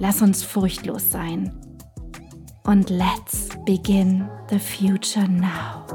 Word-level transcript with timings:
Lass 0.00 0.22
uns 0.22 0.42
furchtlos 0.42 1.10
sein. 1.10 1.52
Und 2.64 2.90
let's 2.90 3.48
begin 3.64 4.28
the 4.50 4.58
future 4.58 5.28
now. 5.28 5.86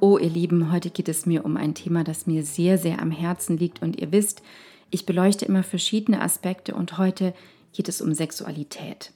Oh, 0.00 0.18
ihr 0.18 0.30
Lieben, 0.30 0.70
heute 0.70 0.90
geht 0.90 1.08
es 1.08 1.26
mir 1.26 1.44
um 1.44 1.56
ein 1.56 1.74
Thema, 1.74 2.04
das 2.04 2.26
mir 2.26 2.44
sehr, 2.44 2.78
sehr 2.78 3.02
am 3.02 3.10
Herzen 3.10 3.56
liegt. 3.56 3.82
Und 3.82 3.98
ihr 4.00 4.12
wisst, 4.12 4.42
ich 4.90 5.04
beleuchte 5.04 5.46
immer 5.46 5.64
verschiedene 5.64 6.20
Aspekte 6.20 6.74
und 6.74 6.98
heute 6.98 7.34
geht 7.72 7.88
es 7.88 8.00
um 8.00 8.14
Sexualität. 8.14 9.12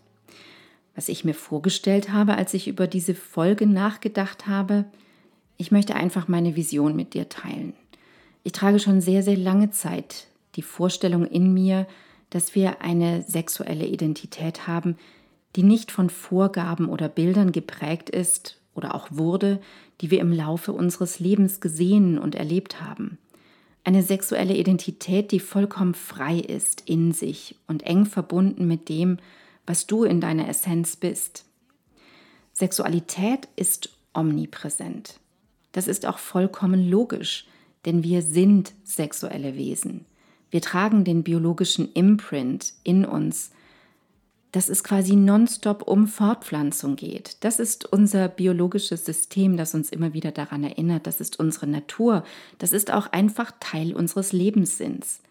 Was 0.97 1.09
ich 1.09 1.25
mir 1.25 1.35
vorgestellt 1.35 2.11
habe, 2.11 2.35
als 2.35 2.55
ich 2.55 2.67
über 2.67 2.89
diese 2.89 3.15
Folge 3.15 3.69
nachgedacht 3.69 4.49
habe, 4.49 4.87
ich 5.57 5.71
möchte 5.71 5.95
einfach 5.95 6.27
meine 6.27 6.57
Vision 6.57 6.97
mit 6.97 7.15
dir 7.15 7.29
teilen. 7.29 7.75
Ich 8.45 8.53
trage 8.53 8.79
schon 8.79 9.01
sehr, 9.01 9.23
sehr 9.23 9.37
lange 9.37 9.71
Zeit 9.71 10.29
die 10.57 10.63
Vorstellung 10.63 11.25
in 11.25 11.55
mir, 11.55 11.87
dass 12.31 12.55
wir 12.55 12.83
eine 12.83 13.23
sexuelle 13.23 13.87
Identität 13.87 14.67
haben, 14.67 14.97
die 15.57 15.63
nicht 15.63 15.91
von 15.91 16.11
Vorgaben 16.11 16.89
oder 16.89 17.09
Bildern 17.09 17.53
geprägt 17.53 18.11
ist 18.11 18.61
oder 18.75 18.95
auch 18.95 19.09
wurde, 19.11 19.61
die 20.01 20.11
wir 20.11 20.21
im 20.21 20.33
Laufe 20.33 20.73
unseres 20.73 21.21
Lebens 21.21 21.61
gesehen 21.61 22.19
und 22.19 22.35
erlebt 22.35 22.81
haben. 22.81 23.19
Eine 23.85 24.03
sexuelle 24.03 24.55
Identität, 24.55 25.33
die 25.33 25.41
vollkommen 25.41 25.95
frei 25.95 26.39
ist 26.39 26.83
in 26.87 27.13
sich 27.13 27.57
und 27.67 27.85
eng 27.85 28.05
verbunden 28.05 28.67
mit 28.67 28.89
dem, 28.89 29.19
was 29.67 29.87
du 29.87 30.05
in 30.05 30.21
deiner 30.21 30.49
Essenz 30.49 30.97
bist. 30.97 31.45
Sexualität 32.53 33.49
ist 33.57 33.91
omnipräsent. 34.13 35.21
Das 35.73 35.87
ist 35.87 36.07
auch 36.07 36.19
vollkommen 36.19 36.89
logisch, 36.91 37.47
denn 37.89 38.05
wir 38.05 38.21
sind 38.21 38.75
sexuelle 38.85 39.57
Wesen. 39.57 40.05
Wir 40.51 40.61
tragen 40.61 41.05
den 41.05 41.23
biologischen 41.23 41.91
Imprint 41.95 42.75
in 42.85 43.07
uns, 43.07 43.51
dass 44.53 44.69
es 44.69 44.85
quasi 44.85 45.17
nonstop 45.17 45.89
um 45.89 46.07
Fortpflanzung 46.07 46.97
geht. 46.97 47.39
Das 47.41 47.59
ist 47.59 47.91
unser 47.91 48.29
biologisches 48.29 49.07
System, 49.07 49.57
das 49.57 49.75
uns 49.75 49.89
immer 49.89 50.13
wieder 50.13 50.33
daran 50.33 50.65
erinnert. 50.65 51.07
Das 51.07 51.23
ist 51.23 51.41
unsere 51.41 51.67
Natur. 51.67 52.25
Das 52.59 52.75
ist 52.75 52.93
auch 52.93 53.11
einfach 53.13 53.53
Teil 53.59 53.95
unseres 53.95 54.35
Lebenssinns. 54.35 55.23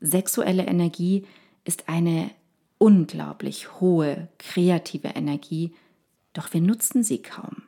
Sexuelle 0.00 0.64
Energie 0.64 1.26
ist 1.66 1.90
eine 1.90 2.30
unglaublich 2.78 3.80
hohe 3.82 4.28
kreative 4.38 5.08
Energie, 5.08 5.74
doch 6.32 6.54
wir 6.54 6.62
nutzen 6.62 7.02
sie 7.02 7.20
kaum. 7.20 7.64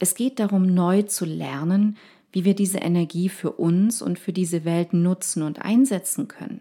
Es 0.00 0.16
geht 0.16 0.40
darum, 0.40 0.74
neu 0.74 1.02
zu 1.02 1.24
lernen, 1.24 1.96
wie 2.32 2.44
wir 2.44 2.54
diese 2.54 2.78
Energie 2.78 3.28
für 3.28 3.52
uns 3.52 4.02
und 4.02 4.18
für 4.18 4.32
diese 4.32 4.64
Welt 4.64 4.92
nutzen 4.92 5.42
und 5.42 5.62
einsetzen 5.62 6.28
können. 6.28 6.60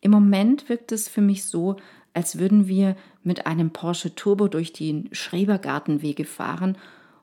Im 0.00 0.10
Moment 0.10 0.68
wirkt 0.68 0.92
es 0.92 1.08
für 1.08 1.20
mich 1.20 1.44
so, 1.44 1.76
als 2.14 2.38
würden 2.38 2.66
wir 2.68 2.96
mit 3.22 3.46
einem 3.46 3.70
Porsche 3.70 4.14
Turbo 4.14 4.48
durch 4.48 4.72
die 4.72 5.04
Schrebergartenwege 5.12 6.24
fahren 6.24 6.76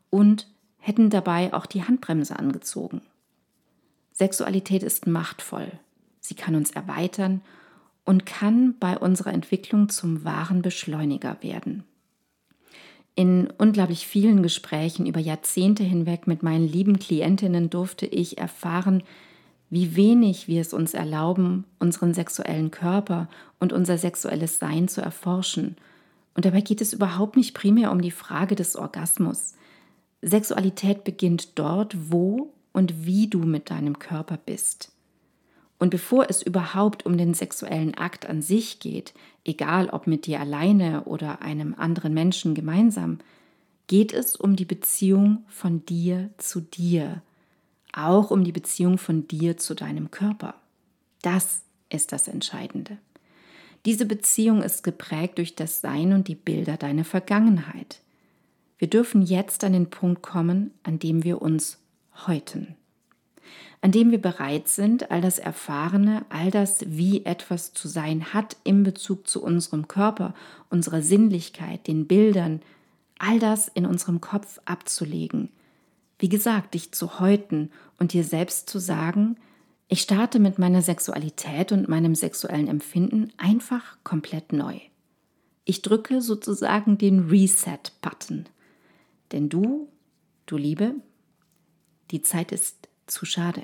und 0.10 0.48
hätten 0.78 1.10
dabei 1.10 1.54
auch 1.54 1.66
die 1.66 1.84
Handbremse 1.84 2.40
angezogen. 2.40 3.02
Sexualität 4.14 4.84
ist 4.84 5.08
machtvoll. 5.08 5.72
Sie 6.20 6.36
kann 6.36 6.56
uns 6.56 6.72
erweitern 6.72 7.42
und 8.06 8.26
kann 8.26 8.76
bei 8.80 8.98
unserer 8.98 9.34
Entwicklung 9.34 9.90
zum 9.90 10.24
wahren 10.24 10.62
Beschleuniger 10.62 11.38
werden. 11.42 11.84
In 13.16 13.50
unglaublich 13.58 14.08
vielen 14.08 14.44
Gesprächen 14.44 15.06
über 15.06 15.20
Jahrzehnte 15.20 15.84
hinweg 15.84 16.28
mit 16.28 16.44
meinen 16.44 16.68
lieben 16.68 17.00
Klientinnen 17.00 17.70
durfte 17.70 18.06
ich 18.06 18.38
erfahren, 18.38 19.04
wie 19.70 19.96
wenig 19.96 20.48
wir 20.48 20.62
es 20.62 20.74
uns 20.74 20.94
erlauben, 20.94 21.66
unseren 21.80 22.14
sexuellen 22.14 22.72
Körper 22.72 23.28
und 23.60 23.74
unser 23.74 23.98
sexuelles 23.98 24.58
Sein 24.60 24.88
zu 24.88 25.02
erforschen. 25.02 25.76
Und 26.34 26.46
dabei 26.46 26.62
geht 26.62 26.82
es 26.82 26.94
überhaupt 26.94 27.36
nicht 27.36 27.54
primär 27.54 27.92
um 27.92 28.02
die 28.02 28.12
Frage 28.12 28.56
des 28.56 28.76
Orgasmus. 28.76 29.56
Sexualität 30.22 31.04
beginnt 31.04 31.58
dort, 31.60 31.96
wo 32.12 32.54
und 32.72 33.06
wie 33.06 33.28
du 33.28 33.40
mit 33.40 33.70
deinem 33.70 34.00
Körper 34.00 34.38
bist. 34.38 34.92
Und 35.80 35.92
bevor 35.92 36.30
es 36.30 36.42
überhaupt 36.42 37.06
um 37.06 37.18
den 37.18 37.34
sexuellen 37.34 37.96
Akt 37.96 38.26
an 38.26 38.42
sich 38.42 38.80
geht, 38.80 39.14
egal 39.46 39.90
ob 39.90 40.08
mit 40.08 40.26
dir 40.26 40.42
alleine 40.42 41.06
oder 41.06 41.42
einem 41.42 41.74
anderen 41.74 42.14
Menschen 42.14 42.54
gemeinsam, 42.54 43.20
geht 43.88 44.14
es 44.14 44.36
um 44.36 44.58
die 44.58 44.66
Beziehung 44.66 45.46
von 45.48 45.86
dir 45.86 46.30
zu 46.38 46.60
dir, 46.60 47.22
auch 47.94 48.30
um 48.30 48.44
die 48.44 48.52
Beziehung 48.52 48.98
von 48.98 49.28
dir 49.28 49.58
zu 49.58 49.74
deinem 49.74 50.12
Körper. 50.12 50.54
Das 51.22 51.62
ist 51.90 52.12
das 52.12 52.28
Entscheidende. 52.28 52.98
Diese 53.86 54.06
Beziehung 54.06 54.62
ist 54.62 54.84
geprägt 54.84 55.38
durch 55.38 55.56
das 55.56 55.80
Sein 55.80 56.12
und 56.12 56.28
die 56.28 56.36
Bilder 56.36 56.76
deiner 56.76 57.06
Vergangenheit. 57.06 58.02
Wir 58.78 58.90
dürfen 58.90 59.22
jetzt 59.22 59.64
an 59.64 59.72
den 59.72 59.90
Punkt 59.90 60.22
kommen, 60.22 60.72
an 60.84 61.00
dem 61.00 61.24
wir 61.24 61.42
uns 61.42 61.80
häuten 62.28 62.76
an 63.82 63.92
dem 63.92 64.12
wir 64.12 64.22
bereit 64.22 64.68
sind, 64.68 65.12
all 65.12 65.22
das 65.22 65.40
Erfahrene, 65.40 66.26
all 66.30 66.52
das, 66.52 66.84
wie 66.88 67.26
etwas 67.26 67.74
zu 67.74 67.88
sein 67.88 68.34
hat 68.34 68.58
im 68.64 68.84
Bezug 68.84 69.28
zu 69.28 69.42
unserem 69.44 69.88
Körper, 69.88 70.34
unserer 70.70 71.02
Sinnlichkeit, 71.02 71.88
den 71.88 72.08
Bildern, 72.08 72.62
all 73.20 73.40
das 73.40 73.68
in 73.68 73.86
unserem 73.86 74.22
Kopf 74.22 74.60
abzulegen. 74.66 75.50
Wie 76.18 76.30
gesagt, 76.30 76.74
dich 76.74 76.92
zu 76.92 77.20
häuten 77.20 77.72
und 77.98 78.14
dir 78.14 78.24
selbst 78.24 78.70
zu 78.70 78.80
sagen, 78.80 79.38
ich 79.88 80.02
starte 80.02 80.40
mit 80.40 80.60
meiner 80.60 80.82
Sexualität 80.82 81.72
und 81.72 81.88
meinem 81.88 82.14
sexuellen 82.14 82.68
Empfinden 82.68 83.32
einfach 83.38 83.98
komplett 84.04 84.54
neu. 84.54 84.80
Ich 85.66 85.82
drücke 85.82 86.22
sozusagen 86.22 86.98
den 86.98 87.30
Reset-Button. 87.30 88.46
Denn 89.32 89.50
du, 89.50 89.88
du 90.46 90.58
Liebe, 90.58 90.96
die 92.12 92.22
Zeit 92.22 92.52
ist 92.52 92.89
zu 93.12 93.26
schade. 93.26 93.64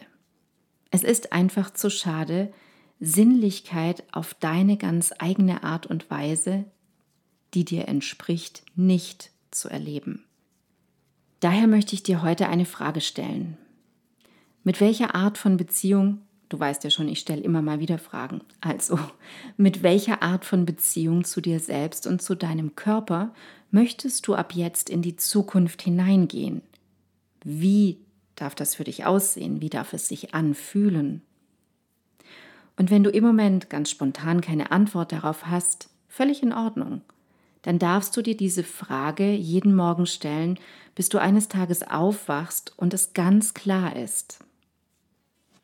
Es 0.91 1.03
ist 1.03 1.33
einfach 1.33 1.72
zu 1.72 1.90
schade, 1.90 2.53
Sinnlichkeit 2.99 4.03
auf 4.11 4.34
deine 4.34 4.78
ganz 4.78 5.14
eigene 5.20 5.64
Art 5.64 5.85
und 5.85 6.09
Weise, 6.09 6.66
die 7.53 7.66
dir 7.66 7.87
entspricht, 7.87 8.64
nicht 8.75 9.31
zu 9.52 9.70
erleben. 9.70 10.23
Daher 11.40 11.67
möchte 11.67 11.96
ich 11.96 12.03
dir 12.03 12.22
heute 12.22 12.47
eine 12.47 12.66
Frage 12.66 13.02
stellen. 13.02 13.58
Mit 14.64 14.81
welcher 14.81 15.16
Art 15.16 15.37
von 15.37 15.58
Beziehung, 15.58 16.22
du 16.49 16.59
weißt 16.59 16.84
ja 16.84 16.90
schon, 16.90 17.08
ich 17.08 17.20
stelle 17.20 17.41
immer 17.41 17.61
mal 17.61 17.79
wieder 17.79 17.99
Fragen, 17.99 18.41
also 18.61 18.97
mit 19.58 19.84
welcher 19.84 20.23
Art 20.23 20.46
von 20.46 20.66
Beziehung 20.66 21.23
zu 21.23 21.41
dir 21.41 21.59
selbst 21.59 22.08
und 22.08 22.22
zu 22.22 22.35
deinem 22.35 22.75
Körper 22.75 23.34
möchtest 23.70 24.28
du 24.28 24.35
ab 24.35 24.53
jetzt 24.53 24.90
in 24.90 25.02
die 25.02 25.17
Zukunft 25.17 25.81
hineingehen? 25.81 26.61
Wie 27.43 28.04
darf 28.35 28.55
das 28.55 28.76
für 28.76 28.84
dich 28.84 29.05
aussehen? 29.05 29.61
Wie 29.61 29.70
darf 29.70 29.93
es 29.93 30.08
sich 30.08 30.34
anfühlen? 30.34 31.22
Und 32.78 32.91
wenn 32.91 33.03
du 33.03 33.09
im 33.09 33.23
Moment 33.23 33.70
ganz 33.70 33.90
spontan 33.90 34.41
keine 34.41 34.72
Antwort 34.72 35.11
darauf 35.11 35.47
hast, 35.47 35.90
völlig 36.08 36.43
in 36.43 36.53
Ordnung. 36.53 37.02
Dann 37.61 37.79
darfst 37.79 38.16
du 38.16 38.22
dir 38.22 38.37
diese 38.37 38.64
Frage 38.64 39.32
jeden 39.32 39.76
Morgen 39.76 40.05
stellen, 40.05 40.59
bis 40.93 41.09
du 41.09 41.17
eines 41.17 41.47
Tages 41.47 41.84
aufwachst 41.84 42.73
und 42.78 42.93
es 42.93 43.14
ganz 43.14 43.53
klar 43.53 43.96
ist. 43.96 44.40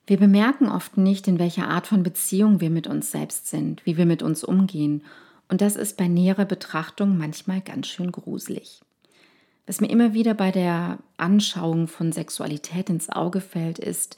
Wir 0.07 0.17
bemerken 0.17 0.67
oft 0.67 0.97
nicht, 0.97 1.27
in 1.27 1.39
welcher 1.39 1.67
Art 1.67 1.87
von 1.87 2.03
Beziehung 2.03 2.59
wir 2.59 2.69
mit 2.69 2.87
uns 2.87 3.11
selbst 3.11 3.47
sind, 3.47 3.85
wie 3.85 3.97
wir 3.97 4.05
mit 4.05 4.23
uns 4.23 4.43
umgehen. 4.43 5.03
Und 5.47 5.61
das 5.61 5.75
ist 5.75 5.95
bei 5.95 6.07
näherer 6.07 6.45
Betrachtung 6.45 7.17
manchmal 7.17 7.61
ganz 7.61 7.87
schön 7.87 8.11
gruselig. 8.11 8.81
Was 9.71 9.79
mir 9.79 9.89
immer 9.89 10.13
wieder 10.13 10.33
bei 10.33 10.51
der 10.51 10.99
Anschauung 11.15 11.87
von 11.87 12.11
Sexualität 12.11 12.89
ins 12.89 13.07
Auge 13.07 13.39
fällt, 13.39 13.79
ist, 13.79 14.17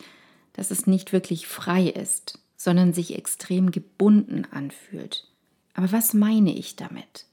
dass 0.54 0.72
es 0.72 0.88
nicht 0.88 1.14
wirklich 1.14 1.46
frei 1.46 1.90
ist, 1.90 2.40
sondern 2.58 2.92
sich 2.92 3.16
extrem 3.16 3.70
gebunden 3.70 4.48
anfühlt. 4.50 5.28
Aber 5.76 5.92
was 5.92 6.16
meine 6.16 6.52
ich 6.56 6.76
damit? 6.76 7.28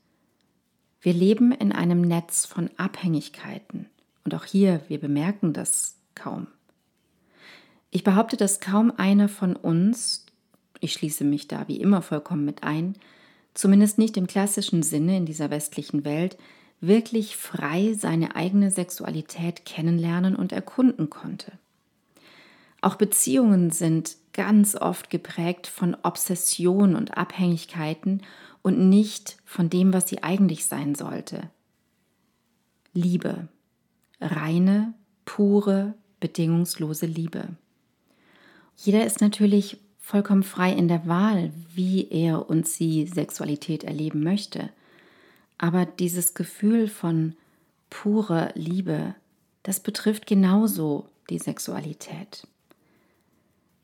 Wir 1.00 1.14
leben 1.14 1.50
in 1.50 1.72
einem 1.72 2.02
Netz 2.02 2.44
von 2.44 2.68
Abhängigkeiten. 2.76 3.86
Und 4.26 4.34
auch 4.34 4.44
hier, 4.44 4.82
wir 4.88 5.00
bemerken 5.00 5.54
das 5.54 5.96
kaum. 6.14 6.46
Ich 7.90 8.04
behaupte, 8.04 8.36
dass 8.36 8.60
kaum 8.60 8.92
einer 8.98 9.30
von 9.30 9.56
uns, 9.56 10.26
ich 10.80 10.92
schließe 10.92 11.24
mich 11.24 11.48
da 11.48 11.68
wie 11.68 11.80
immer 11.80 12.02
vollkommen 12.02 12.44
mit 12.44 12.64
ein, 12.64 12.96
zumindest 13.54 13.96
nicht 13.96 14.18
im 14.18 14.26
klassischen 14.26 14.82
Sinne 14.82 15.16
in 15.16 15.24
dieser 15.24 15.48
westlichen 15.48 16.04
Welt, 16.04 16.36
wirklich 16.80 17.36
frei 17.36 17.94
seine 17.94 18.36
eigene 18.36 18.70
Sexualität 18.70 19.64
kennenlernen 19.64 20.34
und 20.36 20.52
erkunden 20.52 21.10
konnte. 21.10 21.52
Auch 22.80 22.96
Beziehungen 22.96 23.70
sind 23.70 24.16
ganz 24.32 24.74
oft 24.74 25.10
geprägt 25.10 25.66
von 25.66 25.96
Obsession 26.02 26.96
und 26.96 27.16
Abhängigkeiten 27.16 28.22
und 28.62 28.88
nicht 28.88 29.36
von 29.44 29.68
dem, 29.68 29.92
was 29.92 30.08
sie 30.08 30.22
eigentlich 30.22 30.66
sein 30.66 30.94
sollte. 30.94 31.50
Liebe, 32.94 33.48
reine, 34.20 34.94
pure, 35.24 35.94
bedingungslose 36.20 37.06
Liebe. 37.06 37.48
Jeder 38.76 39.04
ist 39.04 39.20
natürlich 39.20 39.78
vollkommen 39.98 40.42
frei 40.42 40.72
in 40.72 40.88
der 40.88 41.06
Wahl, 41.06 41.52
wie 41.74 42.08
er 42.08 42.48
und 42.48 42.66
sie 42.66 43.06
Sexualität 43.06 43.84
erleben 43.84 44.22
möchte. 44.22 44.70
Aber 45.62 45.84
dieses 45.84 46.32
Gefühl 46.32 46.88
von 46.88 47.34
purer 47.90 48.50
Liebe, 48.54 49.14
das 49.62 49.78
betrifft 49.78 50.26
genauso 50.26 51.04
die 51.28 51.38
Sexualität. 51.38 52.46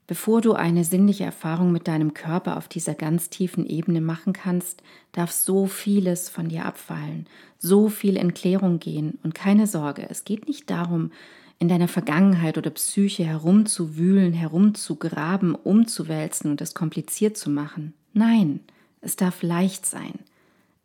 Bevor 0.06 0.40
du 0.40 0.55
eine 0.55 0.84
sinnliche 0.84 1.25
Erfahrung 1.25 1.73
mit 1.73 1.87
deinem 1.87 2.14
Körper 2.14 2.56
auf 2.56 2.67
dieser 2.67 2.94
ganz 2.94 3.28
tiefen 3.28 3.67
Ebene 3.67 4.00
machen 4.00 4.32
kannst, 4.32 4.82
darf 5.12 5.32
so 5.32 5.67
vieles 5.67 6.31
von 6.31 6.49
dir 6.49 6.64
abfallen, 6.64 7.26
so 7.58 7.90
viel 7.90 8.17
in 8.17 8.32
Klärung 8.32 8.78
gehen 8.78 9.19
und 9.23 9.34
keine 9.34 9.67
Sorge, 9.67 10.08
es 10.08 10.25
geht 10.25 10.49
nicht 10.49 10.70
darum, 10.70 11.12
in 11.58 11.69
deiner 11.69 11.88
Vergangenheit 11.88 12.56
oder 12.56 12.70
Psyche 12.70 13.25
herumzuwühlen, 13.26 14.32
herumzugraben, 14.32 15.55
umzuwälzen 15.55 16.52
und 16.52 16.62
es 16.62 16.73
kompliziert 16.73 17.37
zu 17.37 17.50
machen. 17.50 17.93
Nein, 18.14 18.61
es 19.02 19.17
darf 19.17 19.43
leicht 19.43 19.84
sein. 19.84 20.14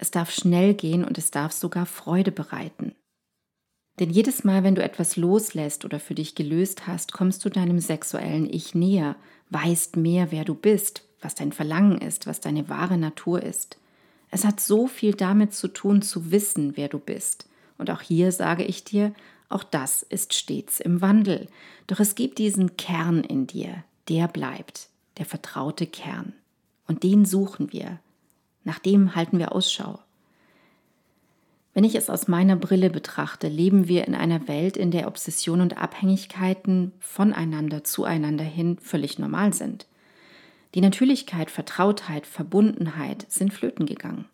Es 0.01 0.09
darf 0.09 0.31
schnell 0.31 0.73
gehen 0.73 1.05
und 1.05 1.19
es 1.19 1.29
darf 1.29 1.51
sogar 1.51 1.85
Freude 1.85 2.31
bereiten. 2.31 2.95
Denn 3.99 4.09
jedes 4.09 4.43
Mal, 4.43 4.63
wenn 4.63 4.73
du 4.73 4.81
etwas 4.81 5.15
loslässt 5.15 5.85
oder 5.85 5.99
für 5.99 6.15
dich 6.15 6.33
gelöst 6.33 6.87
hast, 6.87 7.13
kommst 7.13 7.45
du 7.45 7.49
deinem 7.49 7.77
sexuellen 7.77 8.51
Ich 8.51 8.73
näher, 8.73 9.15
weißt 9.51 9.97
mehr, 9.97 10.31
wer 10.31 10.43
du 10.43 10.55
bist, 10.55 11.03
was 11.21 11.35
dein 11.35 11.51
Verlangen 11.51 11.99
ist, 11.99 12.25
was 12.25 12.39
deine 12.39 12.67
wahre 12.67 12.97
Natur 12.97 13.43
ist. 13.43 13.77
Es 14.31 14.43
hat 14.43 14.59
so 14.59 14.87
viel 14.87 15.13
damit 15.13 15.53
zu 15.53 15.67
tun, 15.67 16.01
zu 16.01 16.31
wissen, 16.31 16.77
wer 16.77 16.87
du 16.87 16.97
bist. 16.97 17.47
Und 17.77 17.91
auch 17.91 18.01
hier 18.01 18.31
sage 18.31 18.63
ich 18.63 18.83
dir, 18.83 19.13
auch 19.49 19.63
das 19.63 20.01
ist 20.01 20.33
stets 20.33 20.79
im 20.79 21.01
Wandel. 21.01 21.47
Doch 21.85 21.99
es 21.99 22.15
gibt 22.15 22.39
diesen 22.39 22.75
Kern 22.75 23.23
in 23.23 23.45
dir, 23.45 23.83
der 24.09 24.27
bleibt, 24.27 24.89
der 25.19 25.27
vertraute 25.27 25.85
Kern. 25.85 26.33
Und 26.87 27.03
den 27.03 27.23
suchen 27.23 27.71
wir. 27.71 27.99
Nach 28.63 28.79
dem 28.79 29.15
halten 29.15 29.39
wir 29.39 29.53
Ausschau. 29.53 29.99
Wenn 31.73 31.83
ich 31.83 31.95
es 31.95 32.09
aus 32.09 32.27
meiner 32.27 32.57
Brille 32.57 32.89
betrachte, 32.89 33.47
leben 33.47 33.87
wir 33.87 34.05
in 34.05 34.13
einer 34.13 34.47
Welt, 34.47 34.75
in 34.75 34.91
der 34.91 35.07
Obsession 35.07 35.61
und 35.61 35.77
Abhängigkeiten 35.77 36.91
voneinander 36.99 37.83
zueinander 37.83 38.43
hin 38.43 38.77
völlig 38.81 39.19
normal 39.19 39.53
sind. 39.53 39.87
Die 40.75 40.81
Natürlichkeit, 40.81 41.49
Vertrautheit, 41.49 42.25
Verbundenheit 42.25 43.25
sind 43.29 43.53
flöten 43.53 43.85
gegangen. 43.85 44.25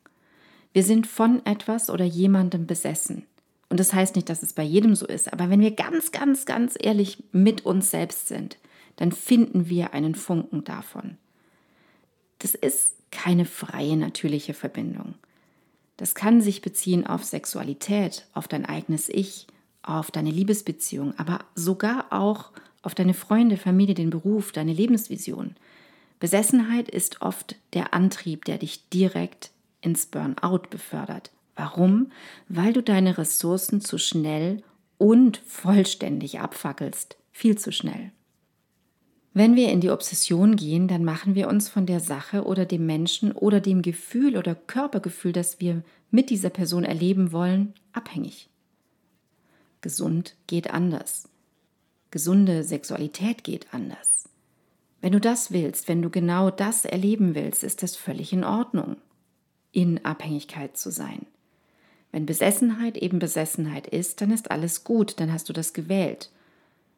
Wir 0.73 0.83
sind 0.83 1.07
von 1.07 1.45
etwas 1.45 1.89
oder 1.89 2.05
jemandem 2.05 2.67
besessen. 2.67 3.25
Und 3.69 3.79
das 3.79 3.93
heißt 3.93 4.15
nicht, 4.15 4.29
dass 4.29 4.43
es 4.43 4.53
bei 4.53 4.63
jedem 4.63 4.95
so 4.95 5.05
ist, 5.05 5.31
aber 5.33 5.49
wenn 5.49 5.59
wir 5.59 5.71
ganz, 5.71 6.11
ganz, 6.11 6.45
ganz 6.45 6.75
ehrlich 6.79 7.23
mit 7.31 7.65
uns 7.65 7.91
selbst 7.91 8.27
sind, 8.27 8.57
dann 8.95 9.11
finden 9.11 9.69
wir 9.69 9.93
einen 9.93 10.15
Funken 10.15 10.63
davon. 10.63 11.17
Das 12.39 12.55
ist 12.55 12.93
keine 13.11 13.45
freie, 13.45 13.97
natürliche 13.97 14.53
Verbindung. 14.53 15.15
Das 15.97 16.13
kann 16.13 16.41
sich 16.41 16.61
beziehen 16.61 17.07
auf 17.07 17.23
Sexualität, 17.23 18.27
auf 18.33 18.47
dein 18.47 18.65
eigenes 18.65 19.09
Ich, 19.09 19.47
auf 19.81 20.11
deine 20.11 20.29
Liebesbeziehung, 20.29 21.13
aber 21.17 21.39
sogar 21.55 22.07
auch 22.11 22.51
auf 22.83 22.93
deine 22.93 23.13
Freunde, 23.13 23.57
Familie, 23.57 23.95
den 23.95 24.11
Beruf, 24.11 24.51
deine 24.51 24.73
Lebensvision. 24.73 25.55
Besessenheit 26.19 26.89
ist 26.89 27.21
oft 27.21 27.55
der 27.73 27.93
Antrieb, 27.93 28.45
der 28.45 28.57
dich 28.57 28.89
direkt 28.89 29.51
ins 29.81 30.05
Burnout 30.05 30.69
befördert. 30.69 31.31
Warum? 31.55 32.11
Weil 32.49 32.73
du 32.73 32.83
deine 32.83 33.17
Ressourcen 33.17 33.81
zu 33.81 33.97
schnell 33.97 34.63
und 34.97 35.37
vollständig 35.37 36.39
abfackelst. 36.39 37.17
Viel 37.31 37.57
zu 37.57 37.71
schnell. 37.71 38.11
Wenn 39.37 39.55
wir 39.55 39.71
in 39.71 39.81
die 39.81 39.91
Obsession 39.91 40.55
gehen, 40.55 40.87
dann 40.87 41.03
machen 41.03 41.35
wir 41.35 41.47
uns 41.47 41.69
von 41.69 41.85
der 41.85 41.99
Sache 41.99 42.45
oder 42.45 42.65
dem 42.65 42.87
Menschen 42.87 43.31
oder 43.31 43.59
dem 43.59 43.83
Gefühl 43.83 44.35
oder 44.35 44.55
Körpergefühl, 44.55 45.31
das 45.31 45.59
wir 45.59 45.83
mit 46.09 46.31
dieser 46.31 46.49
Person 46.49 46.83
erleben 46.83 47.31
wollen, 47.31 47.75
abhängig. 47.93 48.49
Gesund 49.81 50.35
geht 50.47 50.71
anders. 50.71 51.29
Gesunde 52.09 52.63
Sexualität 52.63 53.43
geht 53.43 53.71
anders. 53.75 54.27
Wenn 55.01 55.11
du 55.11 55.19
das 55.19 55.51
willst, 55.51 55.87
wenn 55.87 56.01
du 56.01 56.09
genau 56.09 56.49
das 56.49 56.83
erleben 56.83 57.35
willst, 57.35 57.63
ist 57.63 57.83
das 57.83 57.95
völlig 57.95 58.33
in 58.33 58.43
Ordnung, 58.43 58.95
in 59.71 60.03
Abhängigkeit 60.03 60.77
zu 60.77 60.89
sein. 60.89 61.27
Wenn 62.11 62.25
Besessenheit 62.25 62.97
eben 62.97 63.19
Besessenheit 63.19 63.85
ist, 63.85 64.19
dann 64.19 64.31
ist 64.31 64.49
alles 64.49 64.83
gut, 64.83 65.19
dann 65.19 65.31
hast 65.31 65.47
du 65.47 65.53
das 65.53 65.73
gewählt. 65.73 66.31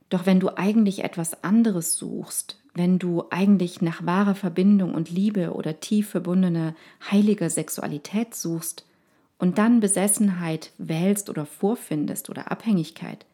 Doch 0.09 0.25
wenn 0.25 0.39
du 0.39 0.57
eigentlich 0.57 1.03
etwas 1.03 1.43
anderes 1.43 1.95
suchst, 1.95 2.59
wenn 2.73 2.99
du 2.99 3.25
eigentlich 3.29 3.81
nach 3.81 4.05
wahrer 4.05 4.35
Verbindung 4.35 4.93
und 4.93 5.09
Liebe 5.09 5.53
oder 5.53 5.79
tief 5.79 6.09
verbundener 6.09 6.75
heiliger 7.11 7.49
Sexualität 7.49 8.33
suchst 8.33 8.85
und 9.37 9.57
dann 9.57 9.79
Besessenheit 9.79 10.71
wählst 10.77 11.29
oder 11.29 11.45
vorfindest 11.45 12.29
oder 12.29 12.51
Abhängigkeit, 12.51 13.25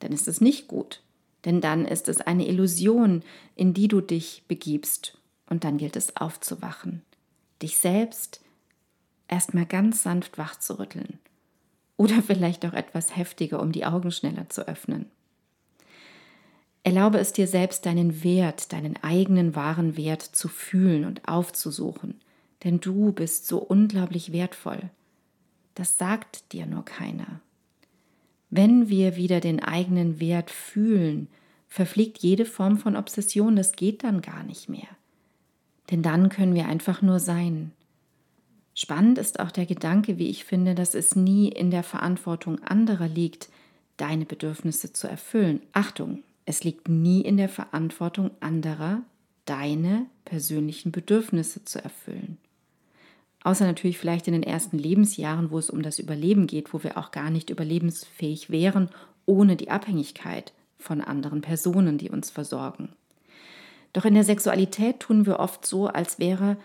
dann 0.00 0.12
ist 0.12 0.28
es 0.28 0.40
nicht 0.40 0.68
gut, 0.68 1.02
denn 1.44 1.60
dann 1.60 1.86
ist 1.86 2.08
es 2.08 2.20
eine 2.20 2.46
Illusion, 2.46 3.22
in 3.54 3.72
die 3.72 3.88
du 3.88 4.00
dich 4.00 4.44
begibst 4.48 5.18
und 5.48 5.64
dann 5.64 5.78
gilt 5.78 5.96
es 5.96 6.16
aufzuwachen, 6.16 7.02
dich 7.62 7.78
selbst 7.78 8.40
erstmal 9.28 9.66
ganz 9.66 10.02
sanft 10.02 10.38
wach 10.38 10.58
zu 10.58 10.78
rütteln 10.78 11.18
oder 11.96 12.22
vielleicht 12.26 12.66
auch 12.66 12.74
etwas 12.74 13.16
heftiger, 13.16 13.60
um 13.60 13.72
die 13.72 13.86
Augen 13.86 14.10
schneller 14.10 14.48
zu 14.48 14.66
öffnen. 14.68 15.06
Erlaube 16.86 17.18
es 17.18 17.32
dir 17.32 17.48
selbst, 17.48 17.84
deinen 17.84 18.22
Wert, 18.22 18.72
deinen 18.72 18.96
eigenen 19.02 19.56
wahren 19.56 19.96
Wert 19.96 20.22
zu 20.22 20.46
fühlen 20.46 21.04
und 21.04 21.26
aufzusuchen, 21.26 22.14
denn 22.62 22.78
du 22.78 23.10
bist 23.10 23.48
so 23.48 23.58
unglaublich 23.58 24.30
wertvoll. 24.30 24.78
Das 25.74 25.98
sagt 25.98 26.52
dir 26.52 26.64
nur 26.64 26.84
keiner. 26.84 27.40
Wenn 28.50 28.88
wir 28.88 29.16
wieder 29.16 29.40
den 29.40 29.60
eigenen 29.60 30.20
Wert 30.20 30.52
fühlen, 30.52 31.26
verfliegt 31.66 32.18
jede 32.18 32.44
Form 32.44 32.78
von 32.78 32.94
Obsession, 32.94 33.56
das 33.56 33.72
geht 33.72 34.04
dann 34.04 34.22
gar 34.22 34.44
nicht 34.44 34.68
mehr. 34.68 34.86
Denn 35.90 36.02
dann 36.02 36.28
können 36.28 36.54
wir 36.54 36.66
einfach 36.66 37.02
nur 37.02 37.18
sein, 37.18 37.72
Spannend 38.78 39.16
ist 39.16 39.40
auch 39.40 39.50
der 39.50 39.64
Gedanke, 39.64 40.18
wie 40.18 40.28
ich 40.28 40.44
finde, 40.44 40.74
dass 40.76 40.94
es 40.94 41.16
nie 41.16 41.48
in 41.48 41.70
der 41.70 41.82
Verantwortung 41.82 42.62
anderer 42.62 43.08
liegt, 43.08 43.48
deine 43.96 44.26
Bedürfnisse 44.26 44.92
zu 44.92 45.08
erfüllen. 45.08 45.62
Achtung, 45.72 46.22
es 46.46 46.64
liegt 46.64 46.88
nie 46.88 47.20
in 47.20 47.36
der 47.36 47.48
Verantwortung 47.48 48.30
anderer, 48.40 49.02
deine 49.44 50.06
persönlichen 50.24 50.92
Bedürfnisse 50.92 51.64
zu 51.64 51.82
erfüllen. 51.82 52.38
Außer 53.42 53.64
natürlich 53.64 53.98
vielleicht 53.98 54.26
in 54.26 54.32
den 54.32 54.42
ersten 54.42 54.78
Lebensjahren, 54.78 55.50
wo 55.50 55.58
es 55.58 55.70
um 55.70 55.82
das 55.82 55.98
Überleben 55.98 56.46
geht, 56.46 56.72
wo 56.72 56.82
wir 56.82 56.96
auch 56.96 57.10
gar 57.10 57.30
nicht 57.30 57.50
überlebensfähig 57.50 58.50
wären, 58.50 58.88
ohne 59.24 59.56
die 59.56 59.70
Abhängigkeit 59.70 60.52
von 60.78 61.00
anderen 61.00 61.42
Personen, 61.42 61.98
die 61.98 62.10
uns 62.10 62.30
versorgen. 62.30 62.90
Doch 63.92 64.04
in 64.04 64.14
der 64.14 64.24
Sexualität 64.24 65.00
tun 65.00 65.26
wir 65.26 65.38
oft 65.38 65.64
so, 65.64 65.86
als 65.86 66.18
wäre 66.18 66.56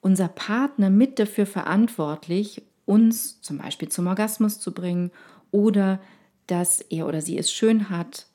unser 0.00 0.28
Partner 0.28 0.90
mit 0.90 1.18
dafür 1.18 1.46
verantwortlich, 1.46 2.62
uns 2.86 3.40
zum 3.42 3.58
Beispiel 3.58 3.88
zum 3.88 4.06
Orgasmus 4.06 4.58
zu 4.60 4.72
bringen 4.72 5.10
oder 5.50 6.00
dass 6.46 6.80
er 6.80 7.06
oder 7.06 7.20
sie 7.20 7.38
es 7.38 7.52
schön 7.52 7.90
hat. 7.90 8.26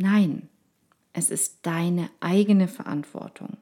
Nein, 0.00 0.48
Es 1.12 1.30
ist 1.30 1.58
deine 1.62 2.08
eigene 2.20 2.68
Verantwortung, 2.68 3.56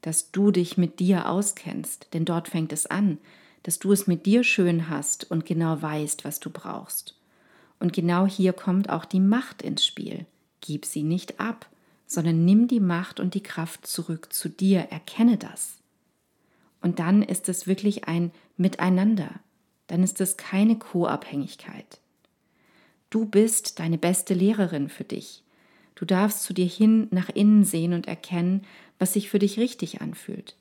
dass 0.00 0.32
du 0.32 0.50
dich 0.50 0.76
mit 0.76 0.98
dir 0.98 1.28
auskennst, 1.28 2.08
denn 2.12 2.24
dort 2.24 2.48
fängt 2.48 2.72
es 2.72 2.86
an, 2.86 3.18
dass 3.62 3.78
du 3.78 3.92
es 3.92 4.08
mit 4.08 4.26
dir 4.26 4.42
schön 4.42 4.88
hast 4.88 5.30
und 5.30 5.46
genau 5.46 5.80
weißt, 5.80 6.24
was 6.24 6.40
du 6.40 6.50
brauchst. 6.50 7.16
Und 7.78 7.92
genau 7.92 8.26
hier 8.26 8.52
kommt 8.52 8.90
auch 8.90 9.04
die 9.04 9.20
Macht 9.20 9.62
ins 9.62 9.86
Spiel. 9.86 10.26
Gib 10.60 10.84
sie 10.84 11.04
nicht 11.04 11.38
ab, 11.38 11.68
sondern 12.06 12.44
nimm 12.44 12.66
die 12.66 12.80
Macht 12.80 13.20
und 13.20 13.34
die 13.34 13.42
Kraft 13.44 13.86
zurück 13.86 14.32
zu 14.32 14.48
dir, 14.48 14.88
erkenne 14.90 15.36
das. 15.36 15.76
Und 16.80 16.98
dann 16.98 17.22
ist 17.22 17.48
es 17.48 17.68
wirklich 17.68 18.08
ein 18.08 18.32
Miteinander, 18.56 19.30
dann 19.86 20.02
ist 20.02 20.20
es 20.20 20.36
keine 20.36 20.76
Co-Abhängigkeit. 20.76 22.00
Du 23.10 23.26
bist 23.26 23.78
deine 23.78 23.98
beste 23.98 24.34
Lehrerin 24.34 24.88
für 24.88 25.04
dich. 25.04 25.44
Du 25.98 26.04
darfst 26.04 26.44
zu 26.44 26.54
dir 26.54 26.64
hin 26.64 27.08
nach 27.10 27.28
innen 27.28 27.64
sehen 27.64 27.92
und 27.92 28.06
erkennen, 28.06 28.62
was 29.00 29.14
sich 29.14 29.28
für 29.28 29.40
dich 29.40 29.58
richtig 29.58 30.00
anfühlt. 30.00 30.54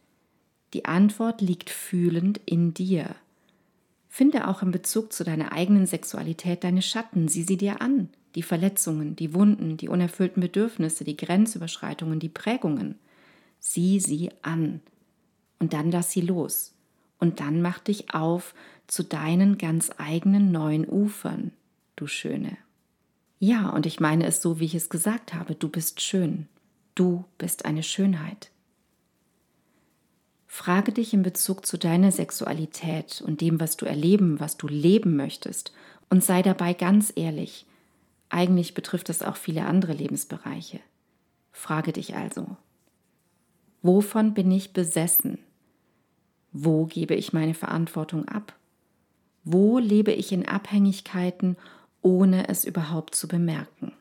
Die 0.74 0.86
Antwort 0.86 1.42
liegt 1.42 1.70
fühlend 1.70 2.42
in 2.48 2.74
dir. 2.74 3.16
Finde 4.10 4.48
auch 4.48 4.64
in 4.64 4.72
Bezug 4.72 5.14
zu 5.14 5.24
deiner 5.24 5.52
eigenen 5.52 5.86
Sexualität 5.86 6.64
deine 6.64 6.82
Schatten, 6.82 7.28
sieh 7.28 7.44
sie 7.44 7.58
dir 7.58 7.84
an, 7.84 8.10
die 8.34 8.42
Verletzungen, 8.42 9.16
die 9.16 9.36
Wunden, 9.36 9.78
die 9.78 9.90
unerfüllten 9.90 10.42
Bedürfnisse, 10.42 11.04
die 11.04 11.16
Grenzüberschreitungen, 11.18 12.20
die 12.20 12.30
Prägungen. 12.30 12.96
Sieh 13.60 14.00
sie 14.00 14.32
an 14.42 14.82
und 15.60 15.74
dann 15.74 15.92
lass 15.92 16.10
sie 16.10 16.22
los. 16.22 16.74
Und 17.20 17.42
dann 17.42 17.62
mach 17.62 17.78
dich 17.78 18.12
auf 18.16 18.56
zu 18.88 19.04
deinen 19.04 19.60
ganz 19.60 19.92
eigenen 20.00 20.52
neuen 20.52 20.90
Ufern, 20.90 21.52
du 21.96 22.08
Schöne. 22.08 22.58
Ja, 23.40 23.70
und 23.70 23.86
ich 23.86 24.00
meine 24.00 24.26
es 24.26 24.42
so, 24.42 24.60
wie 24.60 24.66
ich 24.66 24.76
es 24.76 24.90
gesagt 24.90 25.34
habe, 25.34 25.56
du 25.56 25.70
bist 25.70 26.02
schön. 26.02 26.48
Du 26.96 27.26
bist 27.38 27.66
eine 27.66 27.84
Schönheit. 27.84 28.50
Frage 30.48 30.92
dich 30.92 31.14
in 31.14 31.22
Bezug 31.22 31.66
zu 31.66 31.78
deiner 31.78 32.12
Sexualität 32.12 33.22
und 33.22 33.42
dem, 33.42 33.60
was 33.60 33.78
du 33.78 33.86
erleben, 33.86 34.40
was 34.40 34.58
du 34.58 34.68
leben 34.68 35.16
möchtest, 35.16 35.72
und 36.10 36.24
sei 36.24 36.42
dabei 36.42 36.74
ganz 36.74 37.14
ehrlich. 37.16 37.68
Eigentlich 38.30 38.74
betrifft 38.74 39.10
es 39.10 39.22
auch 39.22 39.36
viele 39.36 39.66
andere 39.66 39.94
Lebensbereiche. 39.94 40.80
Frage 41.52 41.94
dich 41.94 42.16
also, 42.16 42.58
wovon 43.82 44.34
bin 44.34 44.52
ich 44.52 44.74
besessen? 44.74 45.38
Wo 46.54 46.86
gebe 46.86 47.14
ich 47.14 47.34
meine 47.34 47.54
Verantwortung 47.54 48.28
ab? 48.28 48.56
Wo 49.44 49.78
lebe 49.78 50.12
ich 50.12 50.32
in 50.32 50.48
Abhängigkeiten, 50.48 51.58
ohne 52.02 52.48
es 52.48 52.66
überhaupt 52.66 53.16
zu 53.16 53.28
bemerken? 53.28 53.94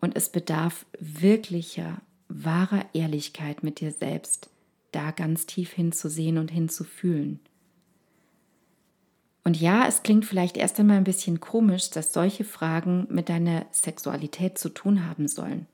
Und 0.00 0.16
es 0.16 0.28
bedarf 0.30 0.86
wirklicher, 0.98 2.00
wahrer 2.28 2.86
Ehrlichkeit 2.92 3.62
mit 3.62 3.80
dir 3.80 3.90
selbst, 3.90 4.50
da 4.92 5.10
ganz 5.10 5.46
tief 5.46 5.72
hinzusehen 5.72 6.38
und 6.38 6.50
hinzufühlen. 6.50 7.40
Und 9.44 9.58
ja, 9.58 9.86
es 9.86 10.02
klingt 10.02 10.26
vielleicht 10.26 10.56
erst 10.56 10.78
einmal 10.78 10.98
ein 10.98 11.04
bisschen 11.04 11.40
komisch, 11.40 11.90
dass 11.90 12.12
solche 12.12 12.44
Fragen 12.44 13.06
mit 13.10 13.28
deiner 13.28 13.64
Sexualität 13.70 14.58
zu 14.58 14.68
tun 14.68 15.06
haben 15.06 15.26
sollen. 15.26 15.66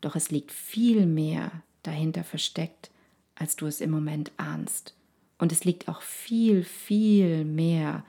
Doch 0.00 0.14
es 0.14 0.30
liegt 0.30 0.52
viel 0.52 1.06
mehr 1.06 1.50
dahinter 1.82 2.22
versteckt, 2.22 2.90
als 3.34 3.56
du 3.56 3.66
es 3.66 3.80
im 3.80 3.90
Moment 3.90 4.32
ahnst. 4.36 4.94
Und 5.38 5.52
es 5.52 5.64
liegt 5.64 5.88
auch 5.88 6.02
viel, 6.02 6.64
viel 6.64 7.44
mehr 7.44 8.04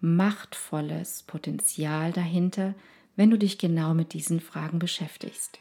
machtvolles 0.00 1.24
Potenzial 1.24 2.12
dahinter, 2.12 2.74
wenn 3.16 3.30
du 3.30 3.38
dich 3.38 3.58
genau 3.58 3.94
mit 3.94 4.12
diesen 4.12 4.40
Fragen 4.40 4.78
beschäftigst. 4.78 5.58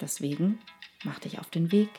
Deswegen 0.00 0.58
mach 1.04 1.18
dich 1.18 1.38
auf 1.38 1.50
den 1.50 1.72
Weg. 1.72 1.90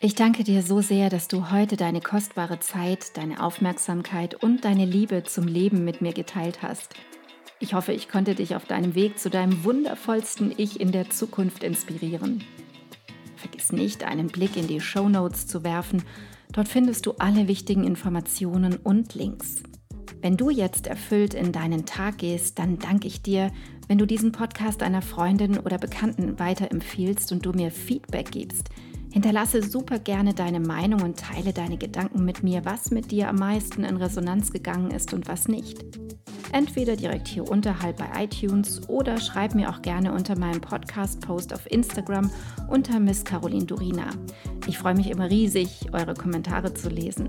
Ich 0.00 0.14
danke 0.14 0.44
dir 0.44 0.62
so 0.62 0.80
sehr, 0.80 1.08
dass 1.08 1.28
du 1.28 1.50
heute 1.50 1.76
deine 1.76 2.00
kostbare 2.00 2.60
Zeit, 2.60 3.16
deine 3.16 3.42
Aufmerksamkeit 3.42 4.34
und 4.34 4.64
deine 4.64 4.84
Liebe 4.84 5.22
zum 5.24 5.46
Leben 5.46 5.84
mit 5.84 6.02
mir 6.02 6.12
geteilt 6.12 6.62
hast. 6.62 6.94
Ich 7.58 7.72
hoffe, 7.72 7.92
ich 7.92 8.08
konnte 8.08 8.34
dich 8.34 8.54
auf 8.54 8.66
deinem 8.66 8.94
Weg 8.94 9.18
zu 9.18 9.30
deinem 9.30 9.64
wundervollsten 9.64 10.52
Ich 10.56 10.80
in 10.80 10.92
der 10.92 11.08
Zukunft 11.08 11.64
inspirieren. 11.64 12.44
Vergiss 13.36 13.72
nicht, 13.72 14.04
einen 14.04 14.26
Blick 14.26 14.56
in 14.56 14.66
die 14.66 14.80
Show 14.80 15.08
Notes 15.08 15.46
zu 15.46 15.64
werfen. 15.64 16.02
Dort 16.52 16.68
findest 16.68 17.06
du 17.06 17.12
alle 17.12 17.48
wichtigen 17.48 17.84
Informationen 17.84 18.76
und 18.76 19.14
Links. 19.14 19.62
Wenn 20.24 20.38
du 20.38 20.48
jetzt 20.48 20.86
erfüllt 20.86 21.34
in 21.34 21.52
deinen 21.52 21.84
Tag 21.84 22.16
gehst, 22.16 22.58
dann 22.58 22.78
danke 22.78 23.06
ich 23.06 23.20
dir, 23.20 23.50
wenn 23.88 23.98
du 23.98 24.06
diesen 24.06 24.32
Podcast 24.32 24.82
einer 24.82 25.02
Freundin 25.02 25.58
oder 25.58 25.76
Bekannten 25.76 26.38
weiterempfiehlst 26.38 27.30
und 27.30 27.44
du 27.44 27.52
mir 27.52 27.70
Feedback 27.70 28.30
gibst. 28.30 28.70
Hinterlasse 29.12 29.62
super 29.62 29.98
gerne 29.98 30.32
deine 30.32 30.60
Meinung 30.60 31.02
und 31.02 31.18
teile 31.18 31.52
deine 31.52 31.76
Gedanken 31.76 32.24
mit 32.24 32.42
mir, 32.42 32.64
was 32.64 32.90
mit 32.90 33.10
dir 33.10 33.28
am 33.28 33.36
meisten 33.36 33.84
in 33.84 33.98
Resonanz 33.98 34.50
gegangen 34.50 34.92
ist 34.92 35.12
und 35.12 35.28
was 35.28 35.46
nicht. 35.46 35.84
Entweder 36.52 36.96
direkt 36.96 37.28
hier 37.28 37.46
unterhalb 37.46 37.98
bei 37.98 38.24
iTunes 38.24 38.88
oder 38.88 39.20
schreib 39.20 39.54
mir 39.54 39.68
auch 39.68 39.82
gerne 39.82 40.14
unter 40.14 40.38
meinem 40.38 40.62
Podcast-Post 40.62 41.52
auf 41.52 41.70
Instagram 41.70 42.30
unter 42.70 42.98
Miss 42.98 43.26
Caroline 43.26 43.66
Durina. 43.66 44.08
Ich 44.66 44.78
freue 44.78 44.94
mich 44.94 45.10
immer 45.10 45.28
riesig, 45.28 45.90
eure 45.92 46.14
Kommentare 46.14 46.72
zu 46.72 46.88
lesen. 46.88 47.28